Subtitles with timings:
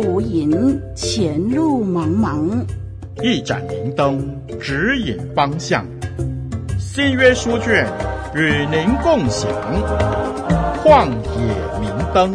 [0.00, 2.64] 无垠，前路茫茫。
[3.22, 5.86] 一盏明灯，指引方向。
[6.78, 7.86] 新约书卷
[8.34, 9.50] 与您共享，
[10.82, 12.34] 旷野明灯。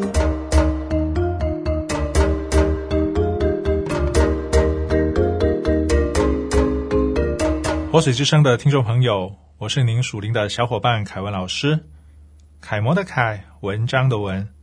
[7.92, 11.80] 活水之声的听众朋友，我是您属灵的小伙伴凯文老师。
[12.62, 14.55] 楷模的楷，文章的文。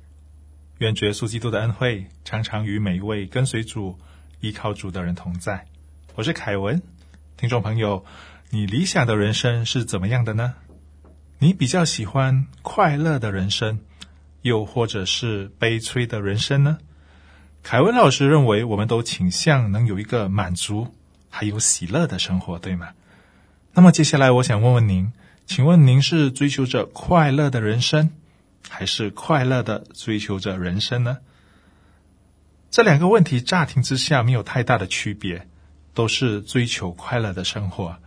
[0.83, 3.97] 愿主耶稣基督的恩惠常常与每一位跟随主、
[4.41, 5.65] 依靠主的人同在。
[6.17, 6.83] 我是凯文，
[7.37, 8.05] 听众朋友，
[8.51, 10.55] 你理想的人生是怎么样的呢？
[11.39, 13.79] 你比较喜欢快乐的人生，
[14.41, 16.79] 又或者是悲催的人生呢？
[17.63, 20.89] 凯文老师认为，我们都倾向能有一个满足
[21.31, 22.89] 还有喜乐的生活，对吗？
[23.73, 25.13] 那么接下来，我想问问您，
[25.47, 28.11] 请问您是追求着快乐的人生？
[28.69, 31.19] 还是快乐的追求着人生呢？
[32.71, 35.47] 这两个问题乍听之下没有太大的区别，
[35.93, 37.99] 都是追求快乐的生活。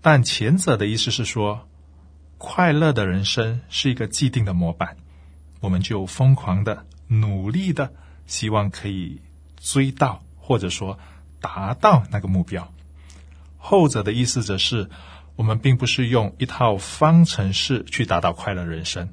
[0.00, 1.68] 但前者的意思是说，
[2.38, 4.96] 快乐的人生是一个既定的模板，
[5.60, 7.92] 我们就疯狂的、努力的，
[8.26, 9.22] 希望可以
[9.58, 10.98] 追到或者说
[11.40, 12.72] 达到那个目标。
[13.56, 14.90] 后者的意思则是，
[15.36, 19.08] 我们并不是用一套方程式去达到快乐人生。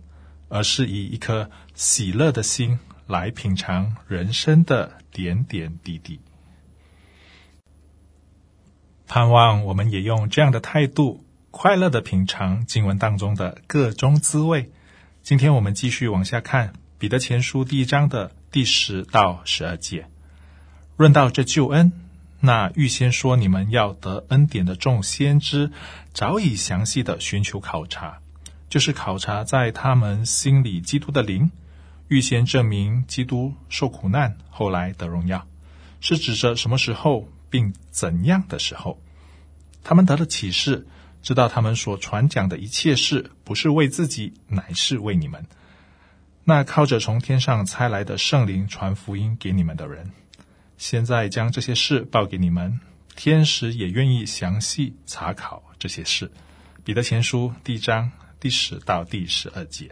[0.51, 6.19] 而是以一颗喜乐的心来品尝人生的点点滴滴，
[9.07, 14.69] 盼望我们也用这样的态度，快乐的品尝经文当中的各种滋味。
[15.23, 20.07] 今天我们继续往下看《彼得前书》第一章的第十到十二节，
[20.97, 21.93] 论到这救恩，
[22.41, 25.71] 那预先说你们要得恩典的众先知，
[26.13, 28.20] 早已详细的寻求考察。
[28.71, 31.51] 就是考察在他们心里基督的灵，
[32.07, 35.45] 预先证明基督受苦难，后来得荣耀，
[35.99, 38.97] 是指着什么时候并怎样的时候，
[39.83, 40.87] 他们得了启示，
[41.21, 45.45] 知道他们所传讲的一切事不是为自己，乃是为你们。
[46.45, 50.11] 那靠着从天上差来的圣灵传福音给你们的人，
[50.77, 52.79] 现在将这些事报给你们，
[53.17, 56.31] 天使也愿意详细查考这些事。
[56.85, 58.09] 彼得前书第一章。
[58.41, 59.91] 第十到第十二节，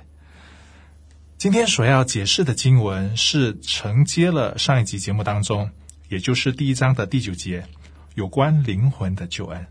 [1.38, 5.70] 今天所要解释的经文是承接了上一集节目当中，
[6.10, 7.68] 也就是第一章的第九节，
[8.16, 9.68] 有关灵魂的救恩。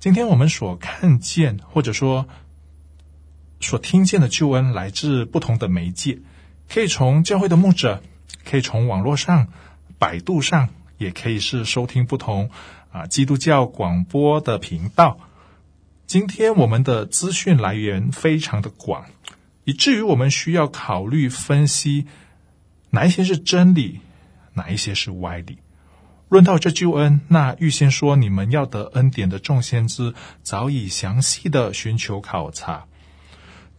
[0.00, 2.26] 今天我们所看见或者说
[3.60, 6.18] 所听见的救恩，来自不同的媒介，
[6.68, 8.02] 可以从教会的牧者，
[8.44, 9.46] 可以从网络上、
[9.96, 12.50] 百度上，也可以是收听不同
[12.90, 15.20] 啊基督教广播的频道。
[16.06, 19.06] 今天我们的资讯来源非常的广，
[19.64, 22.06] 以至于我们需要考虑分析
[22.90, 23.98] 哪一些是真理，
[24.54, 25.58] 哪一些是歪理。
[26.28, 30.14] 论到这救恩，那预先说你们要得恩典的众先知，
[30.44, 32.86] 早已详细的寻求考察。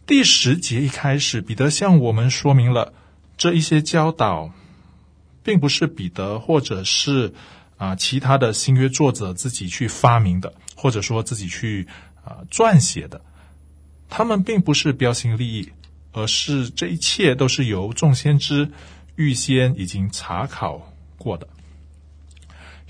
[0.04, 2.92] 第十节一开始，彼得向我们说明了
[3.38, 4.52] 这一些教导，
[5.42, 7.32] 并不是彼得或者是
[7.78, 11.88] 啊其他的新约作者自己去发明的，或者说自己去。
[12.28, 13.22] 啊，撰写的，
[14.10, 15.72] 他们并不是标新立异，
[16.12, 18.70] 而是这一切都是由众先知
[19.16, 21.48] 预先已经查考过的。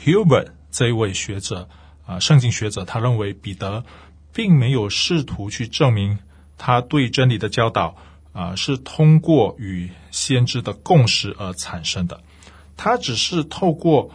[0.05, 1.69] Hubert 这一位学者
[2.05, 3.85] 啊，圣经学者，他认为彼得
[4.33, 6.19] 并没有试图去证明
[6.57, 7.97] 他对真理的教导
[8.33, 12.23] 啊是通过与先知的共识而产生的，
[12.77, 14.11] 他只是透过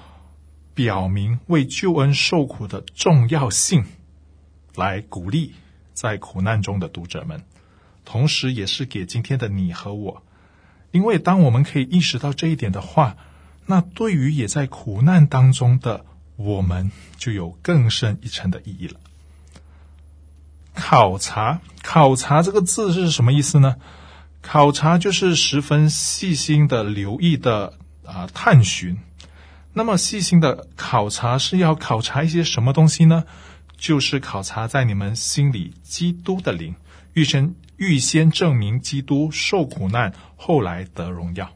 [0.74, 3.86] 表明为救恩受苦的重要性。
[4.76, 5.54] 来鼓励
[5.94, 7.44] 在苦难中的读者们，
[8.06, 10.24] 同时也是给今天的你和我，
[10.92, 13.18] 因为当我们可以意识到这一点的话，
[13.66, 19.00] 那对于也在苦难当中的我们，就有更深一层的意义了。
[20.74, 23.76] 考察，考察这个字是什么意思呢？
[24.42, 28.98] 考察就是十分细心的留意的啊，探寻。
[29.72, 33.24] 那么细心的考察是要考察一些什么东西呢？
[33.84, 36.74] 就是考察在你们心里基督的灵，
[37.16, 41.54] 预先预先证明基督受苦难，后来得荣耀。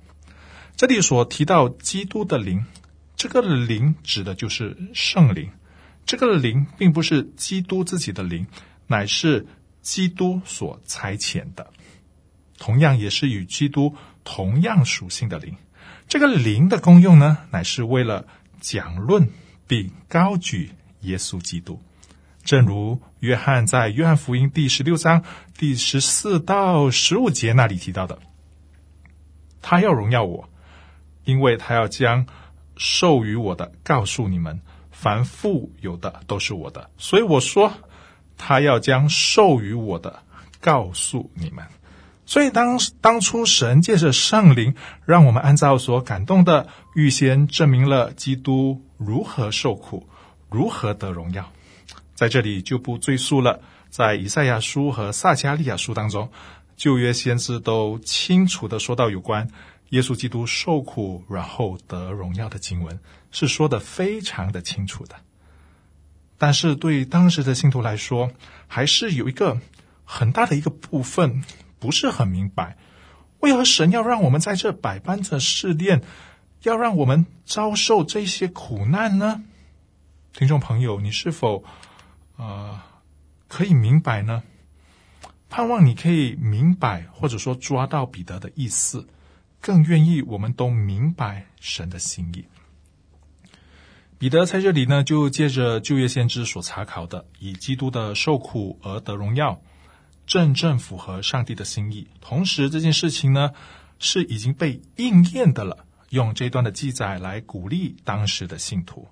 [0.76, 2.66] 这里所提到基督的灵，
[3.16, 5.50] 这个灵指的就是圣灵。
[6.06, 8.46] 这个灵并不是基督自己的灵，
[8.88, 9.48] 乃是
[9.82, 11.72] 基督所差遣的，
[12.58, 13.96] 同样也是与基督
[14.26, 15.56] 同样属性的灵。
[16.10, 18.28] 这个灵的功用呢，乃是为了
[18.60, 19.30] 讲论
[19.66, 20.72] 并高举
[21.04, 21.82] 耶稣基督。
[22.48, 25.22] 正如约翰在约翰福音第十六章
[25.58, 28.18] 第十四到十五节那里提到的，
[29.62, 30.48] 他要荣耀我，
[31.26, 32.26] 因为他要将
[32.78, 34.62] 授予我的告诉你们，
[34.92, 37.74] 凡富有的都是我的，所以我说
[38.38, 40.24] 他要将授予我的
[40.62, 41.66] 告诉你们。
[42.26, 44.74] 所以当当初神借着圣灵，
[45.04, 50.08] 让我们按照所感动的，预先证明了基督如何受苦，
[50.50, 51.52] 如何得荣耀。
[52.18, 53.62] 在这里就不赘述了，
[53.92, 56.30] 在以赛亚书和撒迦利亚书当中，
[56.76, 59.48] 旧约先知都清楚地说到有关
[59.92, 63.00] 耶稣基督受苦然后得荣耀的经文，
[63.30, 65.16] 是说得非常的清楚的。
[66.40, 68.32] 但是对当时的信徒来说，
[68.66, 69.62] 还是有一个
[70.04, 71.44] 很大的一个部分。
[71.80, 72.76] 不是很明白，
[73.40, 76.02] 为何神要让我们在这百般的试炼，
[76.64, 79.44] 要让我们遭受这些苦难呢？
[80.34, 81.64] 听众朋友，你是否
[82.38, 82.80] 呃
[83.48, 84.44] 可以明白呢？
[85.50, 89.08] 盼望你可以明白，或者说抓到彼得的意思，
[89.62, 92.46] 更愿意我们都明白神的心意。
[94.20, 99.62] 彼得在这里呢，就借着旧约先知所查考的，以基督的受苦而得荣耀。
[100.26, 103.52] 正正符合上帝的心意，同时这件事情呢
[104.00, 105.86] 是已经被应验的了。
[106.10, 109.08] 用这段的记载来鼓励当时的信徒。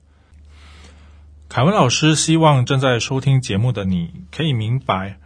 [1.55, 5.17] 凯文老师希望正在收听节目的你可以明白，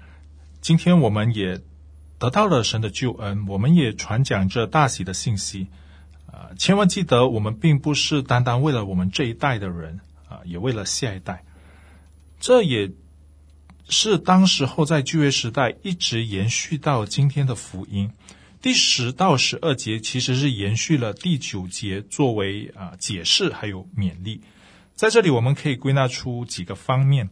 [0.61, 1.59] 今天我们也
[2.19, 5.69] 得到了神的救恩，我们也传讲这大喜的信息。
[6.27, 11.43] 啊，千万记得，我们并不是单单为了我们这一代的人啊，也为了下一代。
[12.39, 12.91] 这也。
[13.91, 18.11] 是当时候在旧约时代一直延续到今天的福音，
[18.61, 24.41] 第十到十二节其实是延续了第九节作为啊解释还有勉励。
[24.99, 27.29] 在这里我们可以归纳出几个方面。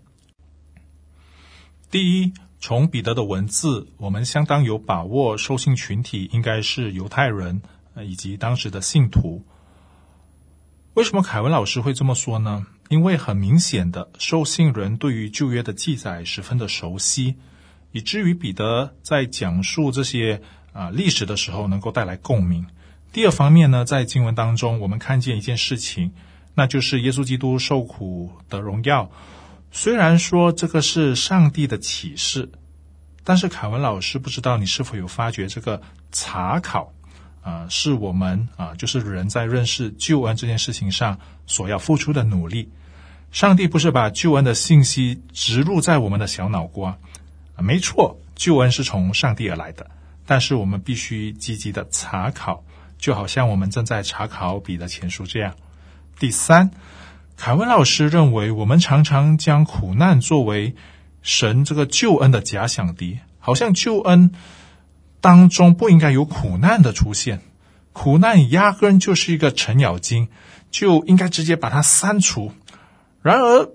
[1.91, 2.31] 第一，
[2.61, 7.61] 从彼得的文字，我们相当有把握，受信群体应该是犹太人
[8.05, 9.43] 以及当时的信徒。
[10.93, 12.65] 为什么凯文老师会这么说呢？
[12.87, 17.35] 因为很明显的，受信人对于旧约的记载十分的熟悉，
[17.91, 20.41] 以至于彼得在讲述这些
[20.71, 22.65] 啊历史的时候能够带来共鸣。
[23.11, 26.13] 第二方面呢，在经文当中，我们看见一件事情，
[26.57, 29.07] 那就是耶稣基督受苦的荣耀。
[29.71, 32.49] 虽然说这个是上帝的启示，
[33.23, 35.79] 但是凯文老师不知道你是否有发觉这个
[36.11, 36.91] 查考。
[37.41, 42.69] 啊，是我们啊，就是人在认识救恩这件事情上所要付出的努力。
[43.31, 46.89] 上帝不是把救恩的信息植入在我们的小脑瓜，
[47.55, 49.89] 啊，没错，救恩是从上帝而来的，
[50.25, 52.61] 但是我们必须积极的查考，
[52.97, 55.55] 就好像我们正在查考彼得前书这样。
[56.19, 56.71] 第三，
[57.35, 60.73] 凯文老师认为，我们常常将苦难作为
[61.21, 64.31] 神这个救恩的假想敌，好像救恩。
[65.21, 67.41] 当中不应该有苦难的出现，
[67.93, 70.29] 苦难压根就是一个程咬金，
[70.71, 72.51] 就应该直接把它删除。
[73.21, 73.69] 然而，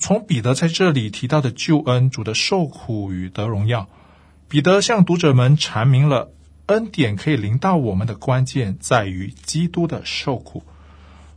[0.00, 3.88] 从彼得在这里提到的救恩、主的受苦与得荣耀，
[4.48, 6.32] 彼得向读者们阐明了
[6.66, 10.64] 恩典可以临到我们的关键在于基督的受苦，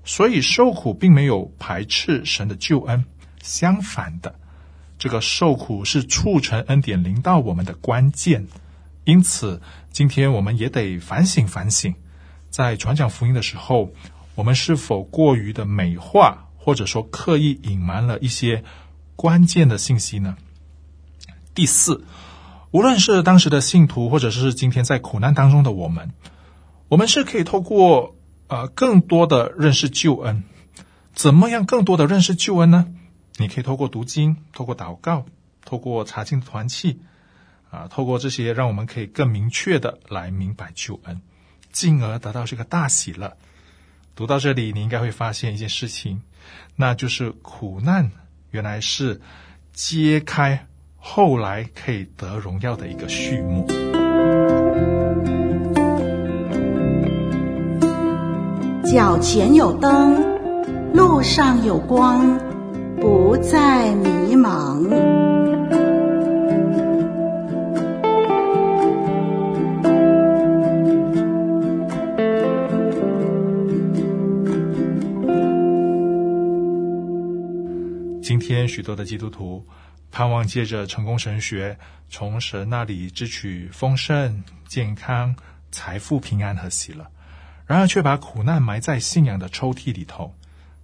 [0.04, 3.06] 所以受苦并没有排斥神的救恩，
[3.42, 4.36] 相反的，
[4.98, 8.48] 这个受苦是促成恩典临到我们的关键。
[9.04, 11.96] 因此，今天我们也得反省反省，
[12.50, 13.92] 在传讲福音的时候，
[14.36, 18.64] 我们是否过于的美化，或者说刻意隐瞒了一些
[19.16, 20.38] 关键的信息呢？
[21.56, 22.06] 第四，
[22.72, 26.12] 无论是当时的信徒，或者是今天在苦难当中的我们，
[26.88, 28.16] 我们是可以透过
[28.52, 30.44] 呃更多的认识救恩。
[31.14, 32.86] 怎么样更多的认识救恩呢？
[33.38, 35.26] 你可以透过读经，透过祷告，
[35.64, 37.00] 透过查经团契。
[37.70, 41.22] 啊，透过这些，让我们可以更明确的来明白救恩，
[41.72, 43.38] 进而得到这个大喜乐。
[44.14, 46.22] 读到这里，你应该会发现一件事情，
[46.76, 48.12] 那就是苦难
[48.50, 49.22] 原来是
[49.72, 50.68] 揭开
[50.98, 53.81] 后来可以得荣耀的一个序幕。
[58.92, 60.22] 脚前有灯，
[60.92, 62.38] 路上有光，
[63.00, 64.82] 不再迷茫。
[78.22, 79.66] 今天许多的基督徒
[80.12, 81.78] 盼望借着成功神学，
[82.10, 85.34] 从神那里支取丰盛、健康、
[85.72, 87.08] 财富、平安和喜乐，
[87.72, 90.36] 然而却把苦难埋在信仰的抽屉里头。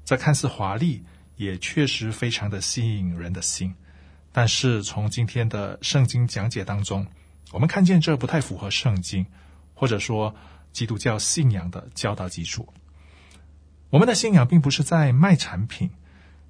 [0.06, 1.04] 这看似华丽，
[1.36, 3.76] 也确实非常的吸引人的心。
[4.32, 7.06] 但是从今天的圣经讲解当中，
[7.52, 9.26] 我们看见这不太符合圣经，
[9.74, 10.34] 或者说
[10.72, 12.70] 基督教信仰的教导基础。
[13.90, 15.90] 我们的信仰并不是在卖产品。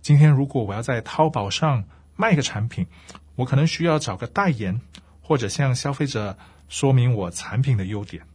[0.03, 2.86] 今天，如果我要在淘宝上卖个产品，
[3.34, 4.82] 我可能需要找个代言，
[5.20, 6.38] 或者向消费者
[6.70, 8.27] 说明我产品的优点，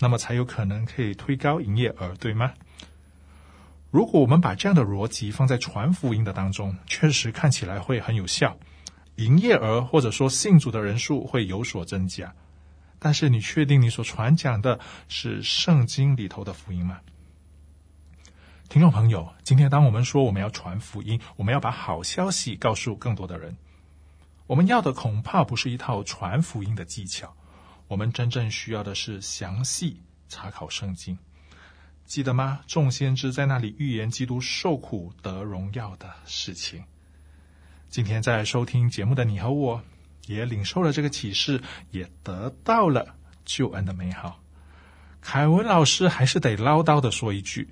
[0.00, 2.54] 那么才有可能可以推高营业额，对吗？
[3.90, 8.56] 如果我们把这样的逻辑放在传福音的当中，确实看起来会很有效，
[9.16, 12.34] 营业额或者说信主的人数会有所增加。
[12.98, 14.78] 但是，你确定你所传讲的
[15.08, 17.00] 是圣经里头的福音吗？
[18.68, 23.56] 听众朋友，今天当我们说我们要传福音，我们要把好消息告诉更多的人，
[24.46, 27.34] 我们要的恐怕不是一套传福音的技巧，
[27.90, 31.18] 我们真正需要的是详细查考圣经。
[32.06, 32.60] 记得吗？
[32.68, 36.84] 众先知在那里预言基督受苦得荣耀的事情。
[37.88, 39.82] 今天在收听节目的你和我，
[40.28, 44.40] 也领受了这个启示，也得到了救恩的美好。
[45.20, 47.68] 凯文老师还是得唠叨的说一句：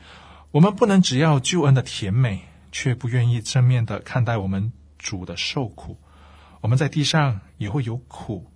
[0.51, 5.97] 我们不能只要救恩的甜美，却不愿意正面的看待我们主的受苦。
[6.61, 8.51] 我们在地上也会有苦，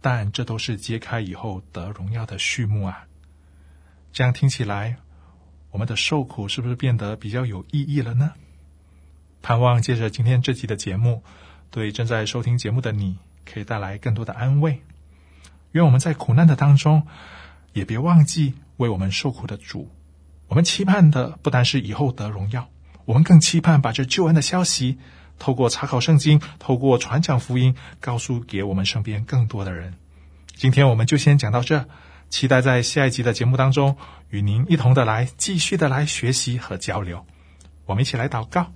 [0.00, 3.06] 但这都是揭开以后得荣耀的序幕啊。
[4.12, 4.96] 这样听起来，
[5.70, 8.32] 我们的受苦是不是变得比较有意义了呢？
[9.42, 11.22] 盼望借着今天这集的节目，
[11.70, 14.82] 对正在收听节目的你，可以带来更多的安慰。
[15.72, 17.06] 愿我们在苦难的当中，
[17.72, 19.90] 也别忘记为我们受苦的主。
[20.48, 22.68] 我们期盼的不单是以后得荣耀，
[23.04, 24.98] 我们更期盼把这救恩的消息，
[25.38, 29.94] 透过查考圣经，透过传讲福音，告诉给我们身边更多的人。
[30.54, 31.86] 今天我们就先讲到这。
[32.30, 33.96] 期待在下一集的节目当中，
[34.28, 37.24] 与您一同的来继续的来学习和交流。
[37.86, 38.70] 我们一起来祷告，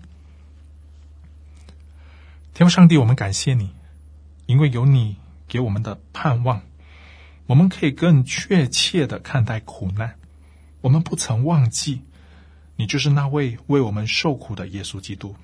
[2.54, 3.74] 天父上帝，我们感谢你，
[4.46, 6.62] 因为有你给我们的盼望，
[7.44, 10.14] 我们可以更确切的看待苦难。
[10.80, 12.00] 我们不曾忘记，
[12.76, 15.36] 你就是那位为我们受苦的耶稣基督。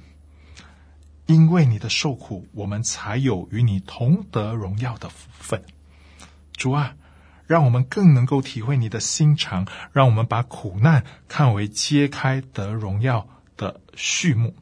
[1.29, 5.63] 因为你的受苦，我们才有与你同得荣耀的福分。
[6.55, 6.95] 主啊。
[7.47, 14.55] 让我们更能够体会你的心肠，让我们把苦难看为揭开得荣耀的序幕，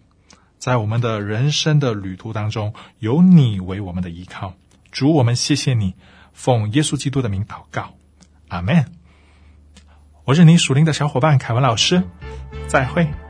[0.57, 4.55] 在我们的人生的旅途当中，有你为我们的依靠。
[4.93, 5.97] 主，我们谢谢你，
[6.33, 7.95] 奉耶稣基督的名祷告，
[8.47, 8.93] 阿门。
[10.23, 12.05] 我是你属灵的小伙伴凯文老师，
[12.69, 13.25] 再会。